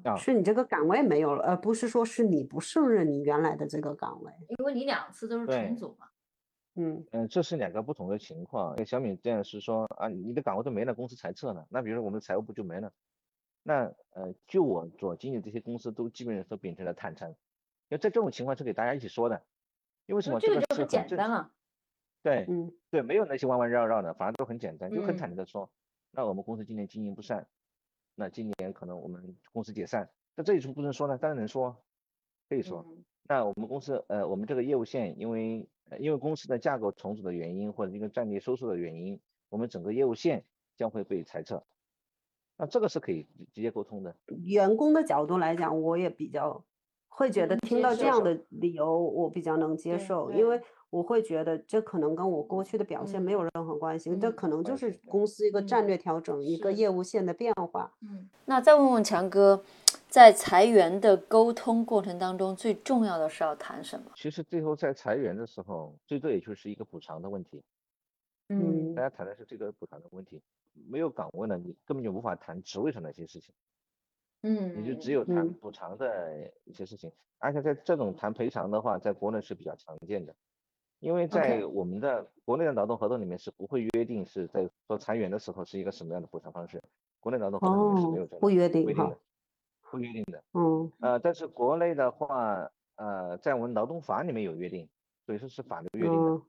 [0.03, 4.31] 啊是你这个岗位没有了，而不是说是你不胜任你原来的这个岗位。
[4.57, 6.07] 因为你两次都是重组嘛。
[6.77, 8.75] 嗯嗯，这是两个不同的情况。
[8.77, 11.65] 像小米这样是说啊，你的岗位都没了，公司裁撤了。
[11.69, 12.91] 那比如说我们的财务部就没了。
[13.67, 17.36] 那呃，就我所经营，这些公司都基本上都秉承了坦诚，因
[17.89, 19.43] 为在这种情况是给大家一起说的。
[20.06, 20.39] 因为什么？
[20.39, 20.88] 这个就很。
[20.88, 21.51] 简单了。
[22.21, 25.71] 对嗯对，没有那些弯弯绕绕的，反而都很简单，就很嗯坦诚的说，
[26.12, 27.47] 那我们公司今年经营不善，
[28.13, 30.12] 那今年可能我们公司解散。
[30.36, 31.17] 那这有什么不能说呢？
[31.17, 31.75] 当然能说，
[32.47, 32.86] 可以说。
[32.88, 41.65] 嗯那我们公司呃，我们这个业务线，因为呃因为公司的架构重组的原因，或者一个战略收缩的原因，我们整个业务线将会被裁撤。
[42.57, 44.15] 那这个是可以直直接沟通的。
[44.43, 46.63] 员工的角度来讲，我也比较
[47.07, 57.91] 会觉得听到这样的理由，我比较能接受，因为我会觉得这可能跟我过去的表现没有嗯任何关系，这嗯可能就是公司一个战嗯略调整，一个业务线的变化。
[58.01, 59.61] 嗯，那再问问强哥，
[60.07, 64.11] 在裁员的沟通过程当中，最重要的是要谈什么？
[64.15, 67.61] 其实最后在裁员的时候，最多也就是一个补偿的问题。
[68.49, 70.41] 嗯大家谈的是这个补偿的问题，
[70.88, 73.53] 没有岗位呢，你根本就无法谈职位上的一些事情。
[74.41, 80.36] 嗯，你就只有谈嗯补偿的一些事情，而且在这种谈赔偿的话，在国内是比较常见的，
[80.99, 86.79] 因为在我们的国内的劳动合同里面是不会约定是在做裁员的时候是一个什么样的补偿方式，
[87.19, 89.17] 国内劳动合同里面是没有哦这，样不约定哈规定的，，
[89.89, 90.43] 不约定的。
[90.53, 94.88] 嗯呃，但是国内的话，呃，在我们劳动法里面有约定，
[95.25, 96.41] 所以说是法律约定的。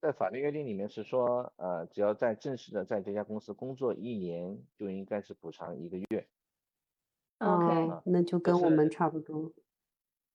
[0.00, 6.26] 嗯在法律约定里面是说，呃，只要在正式的在这家公司工作一年，就应该是补偿一个月。
[7.38, 9.52] OK 哦那就跟我们差不多。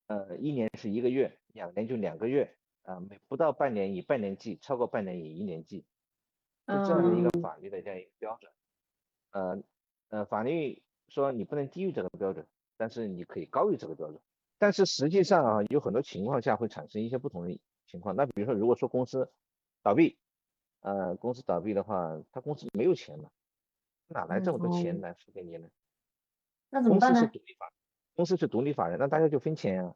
[0.07, 5.79] 呃，一年是一个月，两年就两个月，啊、每不到半年以半年计，超过半年以一年计，
[6.67, 8.51] 是这样的一个嗯法律的这样一个标准。
[9.31, 9.63] 呃
[10.09, 12.45] 呃，法律说你不能低于这个标准，
[12.77, 14.21] 但是你可以高于这个标准。
[14.59, 18.15] 但是实际上啊，有很多情况下会产生一些不同的情况。
[18.15, 19.27] 那比如说，如果说公司
[19.85, 20.17] 倒闭，
[20.81, 23.29] 呃，公司倒闭的话，他公司没有钱了，
[24.07, 25.67] 哪来这么多钱哦来付给你呢？
[26.71, 27.45] 那怎么办呢公司是独？
[27.45, 27.73] 立法，
[28.15, 29.93] 公司是独立法人，那大家就分钱啊。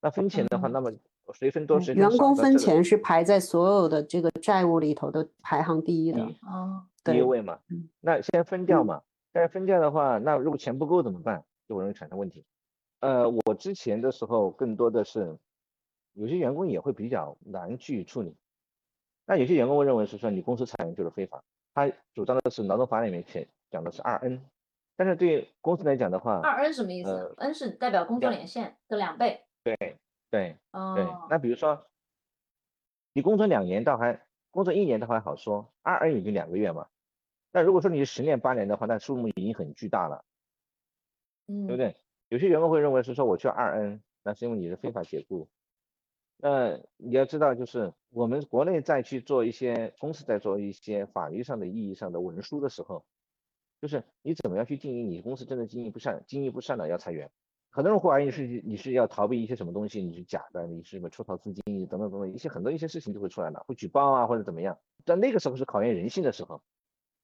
[0.00, 0.92] 那分钱的话，嗯那么
[1.32, 6.20] 谁分多嗯谁分员工分钱是排在所有的这个债务里头的排行第一的。
[6.20, 9.02] 嗯哦，对第一位嘛嗯，那先分掉嗯嘛。
[9.30, 11.44] 但是分掉的话，那如果钱不够怎么办？
[11.68, 12.44] 就容易产生问题。
[12.98, 15.38] 呃，我之前的时候更多的是，
[16.14, 18.34] 有些员工也会比较难去处理。
[19.28, 24.42] 那有些员工会认为是说你公司裁员就是非法，他主张的是劳动法里面写讲的是二 N，
[24.96, 29.44] 但是对公司来讲的话，二 N 什么意思呃？N 是代表工作年限的两倍。
[29.62, 29.98] 对
[30.30, 31.86] 对，哦，那比如说
[33.12, 34.18] 你工作两年倒还
[34.50, 36.88] 工作一年倒还好说，二 N 也就两个月嘛。
[37.52, 40.24] 那如果说你十年八年的话，那数目已经很巨大了，
[41.48, 41.94] 嗯，对不对？
[42.30, 45.46] 有些员工会认为是说我去二 N，那是因为你是非法解雇。
[46.40, 53.04] 那你要知道，就是我们国内在去做一些公司在做一些法律上的意义上的文书的时候，
[53.80, 57.28] 就是你怎么样去定义你公司真的经营不善，经营不善了要裁员。
[57.70, 64.78] 很多人会怀疑是你是要逃避一些什么东西，你是假的，你是什么出逃资金等等等等一些很多一些事情就会出来了，会举报啊或者怎么样。
[65.04, 66.62] 但那个时候是考验人性的时候，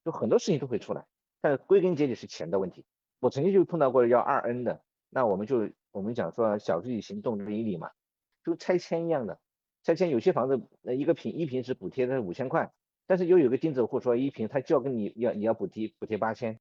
[0.05, 1.07] 就很多事情都会出来。
[1.41, 2.85] 但归根结底是钱的问题。
[3.21, 7.91] 我曾经就碰到过要二 N 的，那我们就我们讲说晓之以行动之以理嘛，
[8.45, 9.39] 就拆迁一样的。
[9.83, 12.73] 拆迁有些房子呃一个平一平是补贴的五千块，
[13.07, 16.59] 但是又有个钉子户说一平他就要跟你要你要补贴补贴八千，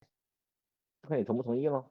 [1.08, 1.86] 看你同不同意喽。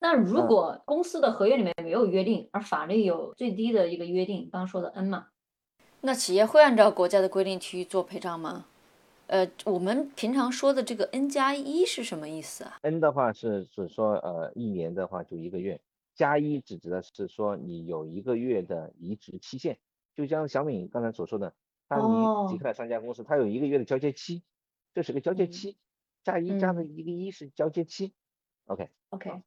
[0.00, 5.26] 那如嗯果公司的合约里面没有约定，而法律有最低的一个约定，刚刚说的 N 嘛，
[6.02, 8.66] 那企业会按照国家的规定去做赔偿吗？
[9.26, 15.78] 呃，我们平常说的这个 N 加一是什么意思啊？N 的话是指说呃一年的话就一个月，
[16.18, 19.78] 加一指指的是说你有一个月的离职期限，
[20.14, 21.54] 就像小敏刚才所说的，
[21.88, 24.42] 他离哦离开了上家公司，他有一个月的交接期，
[24.92, 25.78] 这是个交接嗯期，
[26.24, 28.12] 加一加的嗯一个一是交接期
[28.66, 28.90] ，OK。
[29.10, 29.42] OK，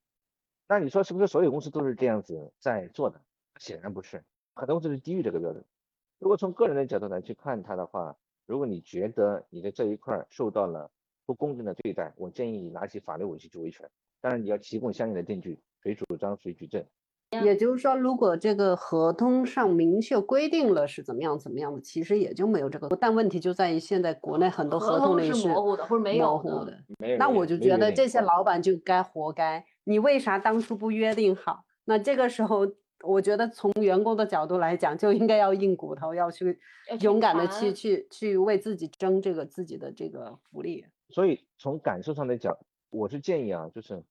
[0.68, 3.22] 那你说是不是所有公司都是这样子在做的？
[3.60, 4.24] 显然不是，
[4.56, 5.64] 很多公司是低于这个标准。
[6.20, 10.90] 如果从个人的角度来去看它的话，如果你觉得你的这一块儿受到了
[11.26, 13.92] 不公正的对待，我建议你拿起法律武器去维权。
[14.22, 16.86] 当然你要提供相应的证据，谁主张谁举证。
[17.46, 22.90] 也就是说，如果这个合同上明确规定了是怎么样怎么样的，其实也就没有这个。
[23.00, 26.38] 但问题就在于现在国内很多合同里是模糊的或者没模有的。
[26.40, 26.78] 糊的。
[27.18, 29.64] 那我就觉得这些老老板就该活该。
[29.86, 31.64] 你为啥当初不约定好？
[31.86, 32.68] 那这个时候，
[33.04, 36.60] 我觉得从员工的角度来讲，就应该要硬骨头，要去
[37.00, 40.86] 勇敢的去去去为自己争这个自己的这个福利。
[41.10, 42.58] 所以从感受上来讲，
[42.90, 44.04] 我是建议啊，就是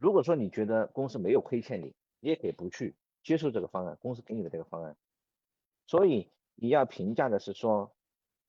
[0.00, 4.96] 如果说你觉得公司没有亏欠你，你也可以不去接受这个方案，公司给你的这个方案。
[5.86, 7.92] 所以你要评价的是说，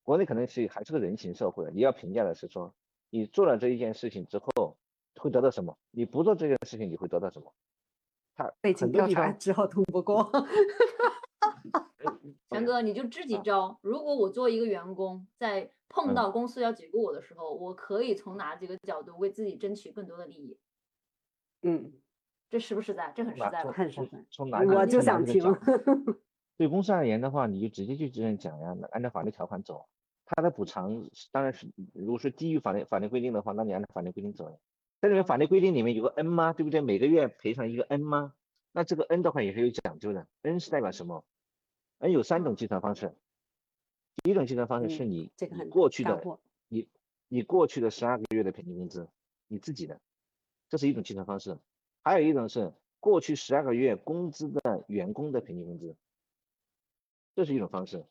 [0.03, 2.73] 国内可能是还是个人情社会，你要评价的是说，
[3.09, 4.77] 你做了这一件事情之后
[5.15, 5.77] 会得到什么？
[5.91, 7.53] 你不做这件事情你会得到什么？
[8.35, 10.31] 他背景调查之后通不过。
[12.49, 13.79] 强哥，你就支几招。
[13.81, 20.57] 如果我作为一个员工，在碰嗯到公司要解雇我的时候，我可以从哪几个角度为自己争取更多的利益？
[21.62, 21.91] 嗯，
[22.50, 23.12] 这实不实在？
[23.15, 23.72] 这很实在吧？
[23.72, 25.43] 很实在从哪里我就想听
[26.58, 29.88] 对公司而言的话，你就直接去这样讲呀，按照法律条款走。
[30.26, 34.58] 他的补偿是当然是，如果是低于法律法律规定的话，那你按照法律规定走呀。
[35.02, 36.54] 在里面法律规定里面有个 N 吗？
[36.54, 36.82] 对不对？
[36.82, 38.34] 每个月赔偿一个 N 吗？
[38.74, 40.28] 那这个 N 的话也是有讲究的。
[40.43, 41.24] N 是代表什么
[42.00, 43.15] ？N 有三种计算方式。
[44.22, 46.22] 第一种计算方式是嗯你你这个很过去的
[46.67, 46.88] 你
[47.30, 49.08] 你过去的十二个月的平均工资，
[49.48, 50.00] 你自己的，
[50.69, 51.58] 这是一种计算方式。
[52.01, 55.95] 还有一种是过去十二个月工资的员工的平均工资，
[57.36, 58.05] 这是一种方式。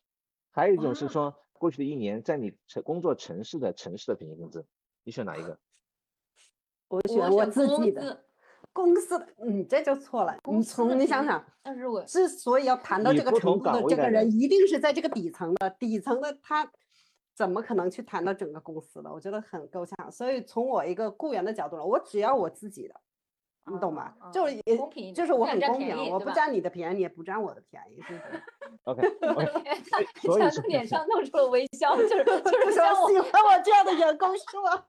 [0.51, 4.65] 还有一种是说过去的一年在你城工作城市的城市的平均工资，
[5.03, 5.57] 你选哪一个？
[6.87, 8.23] 我选我选自己的
[8.73, 9.17] 公司。
[9.19, 10.37] 的，你这就错了。
[10.45, 16.71] 你从你想想，但是我之所以要谈到这个程度的这个人一定是在这个底层的，底层的他
[17.39, 19.09] 怎么可能去谈到整个公司的？
[19.09, 20.11] 我觉得很够呛。
[20.11, 22.99] 所以从我一个雇员的角度来，我只要我自己的，
[23.71, 24.13] 你懂吗？
[24.19, 28.43] 啊就是也公平就是我很公平，我不占你的便宜，你也不占我的便宜，是不是？
[28.83, 29.07] OK
[29.55, 29.75] OK，
[30.23, 34.85] 所以是强哥脸上露出了微笑，就是 就不是像我喜欢我这样的员工是吗？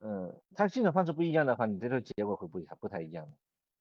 [0.00, 3.32] 嗯，他计算方式不一样的话，你这个结果会不一不太一样的。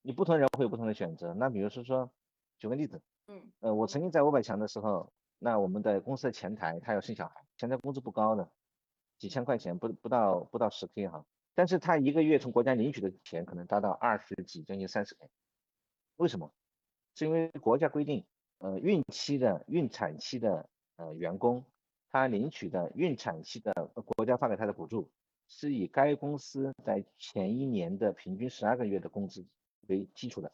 [0.01, 1.33] 你不同人会有不同的选择。
[1.33, 2.11] 那比如说说，
[2.59, 5.09] 举个例子，嗯呃，我曾经在五百强的时候，
[5.43, 8.47] 那我们的公司的前台他要生小孩，前台工资不高的，
[9.17, 11.25] 几千块钱，不不到不到十 K 哈，
[11.55, 15.27] 但是他一个月从国家领取的钱可能达到二十几，将近三十 K。
[16.17, 16.53] 为什么？
[17.15, 18.23] 是因为国家规定，
[18.59, 21.65] 呃，孕期的孕产期的呃员工，
[22.11, 25.09] 他领取的孕产期的国家发给他的补助，
[25.47, 29.43] 是以该公司在前一年的平均十二个月的工资
[29.87, 30.51] 为基础的。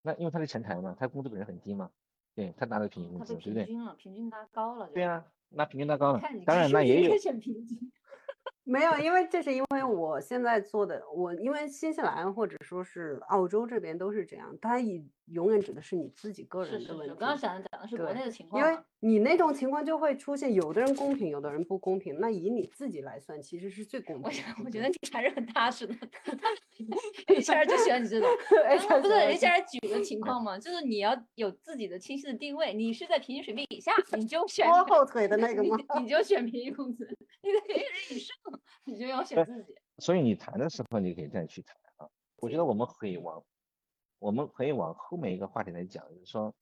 [0.00, 1.90] 那因为他是前台嘛，他工资本身很低嘛，
[2.34, 3.64] 对他拿的平均工资，对不对？
[3.64, 4.88] 平均了，平均拉高了。
[4.88, 7.92] 对啊，那平均拉高了，当然那也有可以选平均。
[8.64, 17.10] 没有，因为这是因为我现在做的，我因为新西兰或者说是澳洲这边都是这样，它以永远指的是你自己个人的问题。
[17.10, 18.78] 我刚刚想讲的是国内的情况因为。
[19.04, 22.20] 你那种情况就会出现，有的人公平，有的人不公平。
[22.20, 24.34] 那以你自己来算，其实是最公平我的。
[24.36, 25.92] 想，我觉得你还是很踏实的。
[27.26, 28.28] HR 就喜欢你这种，
[29.02, 30.56] 不是 HR 举的情况嘛？
[30.56, 35.76] 就是你要有自己的清晰的定位，你是在平均水平以下，你就选拖后腿的那个你吗？
[36.00, 37.04] 你就选平均工资；
[37.42, 38.36] 你在平均水平以上，
[38.84, 39.74] 你就要选自己。
[39.98, 42.08] 所以你谈的时候，你可以这样去谈啊。
[42.36, 43.44] 我觉得我们可以往，
[44.18, 46.54] 我们可以往后面一个话题来讲，就是说，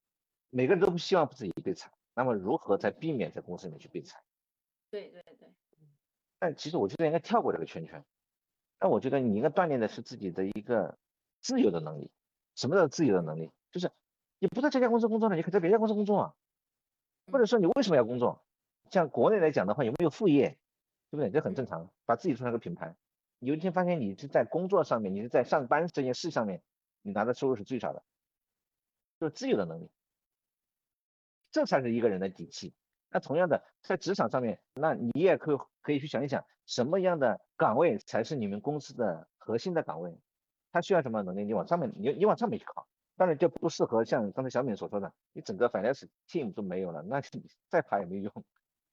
[0.50, 4.22] 每个人都不希望自己被裁，那么如何在避免在公司里面去被裁？
[4.90, 5.48] 对对对，
[6.38, 8.04] 但其实我觉得应该跳过这个圈圈。
[8.80, 10.98] 那我觉得你应该锻炼的是自己的一个
[11.40, 12.10] 自由的能力。
[12.56, 13.50] 什么叫自由的能力？
[13.70, 13.90] 就是
[14.38, 16.34] 你不在这家公司工作了，你可以在别家公司工作啊。
[17.30, 18.42] 或者说你为什么要工作？
[18.90, 20.58] 像国内来讲的话，有没有副业？
[21.10, 21.30] 对不对？
[21.30, 22.94] 这很正常，把自己做成个品牌。
[23.40, 26.62] 有一天发现你是在工作上面，你是在上班这件事上面，
[27.02, 28.02] 你拿的收入是最少的，
[29.18, 29.90] 就是自由的能力，
[31.50, 32.74] 这才是一个人的底气。
[33.10, 40.16] 那同样的，在职场上面，那你也可以可以去想一想，什么样的岗位才是你们公司的核心的岗位？
[40.70, 41.44] 它需要什么能力？
[41.44, 42.86] 你往上面，你你往上面去考。
[43.16, 48.32] 当然就不适合像刚才小敏所说的，你整个 finance team 都没有了，那你再爬也没用。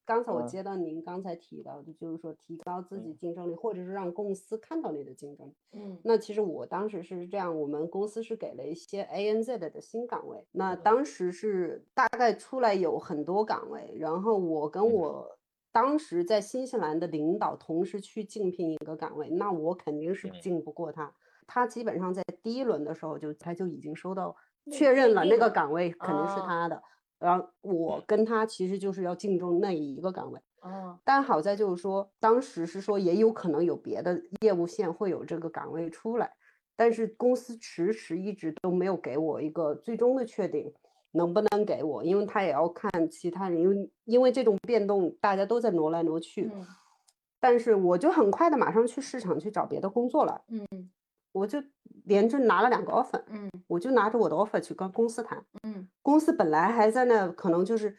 [0.08, 0.42] 刚才我嗯。
[0.42, 3.18] 接到您刚才提到的，就是说提高自己嗯。
[3.20, 5.52] 竞争力，或者是让公司看到你的竞争力。
[5.72, 6.02] 嗯。
[6.02, 10.76] 那其实我当时是这样，我们公司是给了一些 ANZ 的新岗位，那嗯。
[10.76, 14.94] 当时是大概出来有很多岗位，然后我跟嗯。
[14.94, 15.38] 我
[15.70, 20.40] 当时在新西兰的领导同时去竞聘一个岗位，那我肯定是嗯。
[20.40, 21.14] 竞不过他。
[21.46, 24.34] 他基本上在第一轮的时候就他就已经收到
[24.70, 26.82] 确认了，那个岗位肯定是哦他的，
[27.18, 30.40] 然后我跟他其实就是要竞争那一个岗位。
[30.60, 30.98] 哦。
[31.04, 36.32] 但好在就是说，当时是说也有可能有别的业务线会有这个岗位出来，
[36.76, 40.72] 但是公司迟迟一直都没有给我一个最终的确定，
[41.12, 46.66] 能不能给我，因为他也要看其他人，因为因为这种变动大家都在挪来挪去，嗯。
[47.40, 50.90] 但是我就很快的马上去市场去找别的工作了，嗯。
[51.32, 51.62] 我就
[52.08, 57.96] 连着拿了两个 offer，嗯我就拿着我的 offer 去跟公司谈，嗯公司本来还在那，可能就是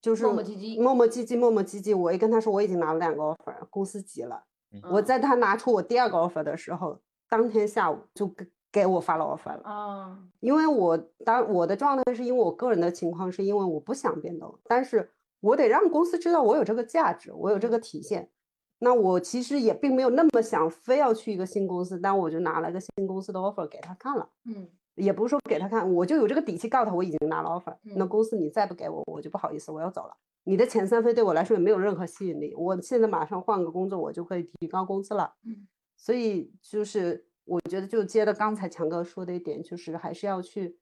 [0.00, 1.96] 就是磨磨唧唧磨磨唧唧，磨磨唧唧。
[1.96, 4.44] 我一跟他说我已经拿了两个 offer，公司急了。
[4.92, 9.62] 我嗯在他拿出我第二个 offer 的时候，当天下午就给给我发了 offer 了。
[9.64, 18.30] 啊因为我当我的状态是因为我个人的情况，是因为我不想变动，但是我得让公司知道我有这个价值，我有这个体现。
[18.78, 24.28] 那我其实也并没有那么想非要去一个新公司，但我就拿了个新公司的 offer 给他看了。
[24.44, 30.16] 嗯也不是说给他看，我就有这个底气告诉他我已经拿了 offer，、那嗯公司你再不给我，我就不好意思，我要走了。
[30.42, 35.34] 你的遣散费对我来说也没有任何吸引力，我现在马上换个工作，我就可以提高工资了。
[35.46, 40.76] 嗯所以就是我觉得就接着刚才强哥说的一点，就是还是要去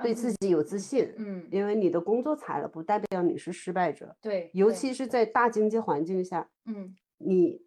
[0.00, 6.94] 对自自己有自信，嗯因为你的工作裁了，不代表你是失败者，对尤其是在大经济环境下，嗯
[7.24, 7.60] 你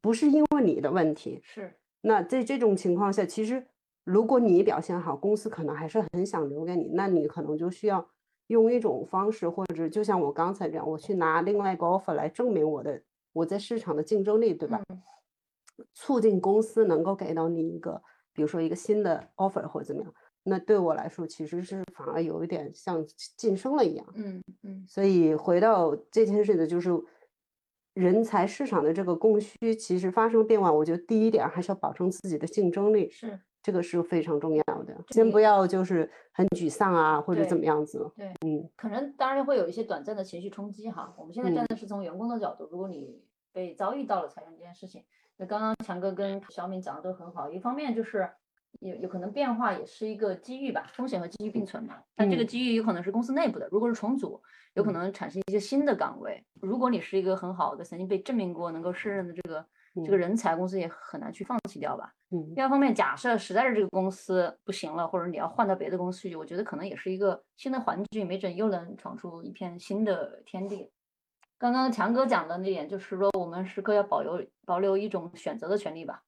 [0.00, 3.66] 不是因为你的问题，是那在这种情况下，其实
[4.04, 8.06] 如果你表现好，公司可能还是很想留给你，那你可能就需要
[8.48, 13.02] 用一种方式，或者就像我刚才这样，我去拿另外一个 offer 来证明我的
[13.32, 14.82] 我在市场的竞争力，对吧？
[14.88, 15.02] 嗯
[15.92, 18.00] 促进公司能够给到你一个，
[18.32, 23.04] 比如说一个新的 offer 或者怎么样，那对我来说其实是反而有一点像
[23.36, 24.06] 晋升了一样。
[24.14, 26.90] 嗯嗯所以回到这件事的，就是
[27.94, 34.94] 人才市场的这个供需其实发生变化，我觉得第一点还是要保证自己的竞争力，是这个是非常重要的。
[35.10, 38.10] 先不要就是很沮丧啊，或者怎么样子。
[38.16, 41.14] 对，嗯，可能当然会有一些短暂的情绪冲击哈。
[41.16, 43.22] 我们现在站嗯的是从员工的角度，如果你
[43.52, 45.04] 被遭遇到了裁员这件事情，
[45.36, 47.48] 那刚刚强哥跟小敏讲的都很好。
[47.48, 48.28] 一方面就是
[48.80, 52.02] 有有可能变化也是一个机遇吧，风险和机遇并存嘛。
[52.14, 54.40] 但这个嗯机遇有可能是公司内部的，如果是重组，
[54.74, 56.44] 有可嗯能产生一些新的岗位。
[56.60, 59.66] 如果你是一个很好的、曾经被证明过能够胜任的这个
[60.04, 62.12] 这个嗯人才，公司也很难去放弃掉吧。
[62.30, 70.90] 嗯第二方面，假设实在是这个公司不行了，或者你要换到别的公司去，我觉得可能也是一个新的环境，没准又能闯出一片新的天地。
[71.56, 76.20] 刚刚强哥讲的那点，就是说我们时刻要保留保留一种选择的权利吧，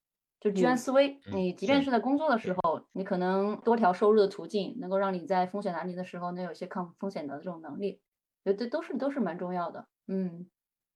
[0.50, 1.18] 就居安嗯思危。
[1.26, 8.00] 嗯你即便是是在工作的时候，你可能多条收入的途径，能够让你在风险来临的时候能有一些抗风险的这种能力，
[8.44, 9.86] 觉得都是都是蛮重要的。
[10.06, 10.46] 嗯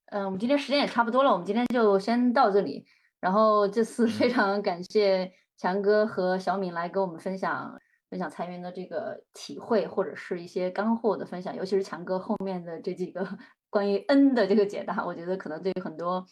[0.07, 2.85] 嗯，我们今天时间也差不多了，我们今天就先到这里。
[3.21, 7.79] 然后这次非嗯常感谢强哥和小敏来跟我们分享
[8.09, 13.27] 分享裁员的这个体会，或者是一些干货的分享，尤其是强哥后面的这几个
[13.69, 16.25] 关于 N 的这个解答，我觉得可能对于很多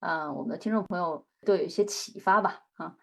[0.00, 2.94] 嗯、呃我们的听众朋友都有一些启发吧啊。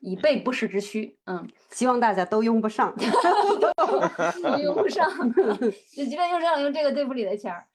[0.00, 1.16] 以备不时之需。
[1.24, 2.94] 嗯，希望大家都用不上。
[4.42, 7.66] 都用不上，就即便用上，用这个对付你的钱儿。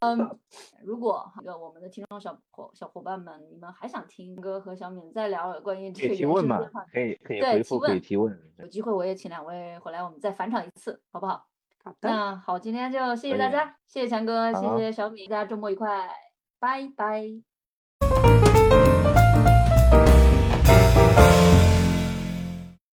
[0.00, 0.36] 嗯，
[0.82, 6.86] 如果这个我们的听众小伙小伙伴们，你们还想听哥和小敏再聊关于这可个以提问嘛原生的话？
[6.92, 8.40] 可以可以回复，可以问提问。
[8.58, 11.46] 有机会我也请两位回来，我们再返场一次，好不好？
[11.84, 16.10] 好的，那好，今天就谢谢大家，谢谢强哥，谢谢小米，大家周末愉快，
[16.58, 17.47] 拜拜。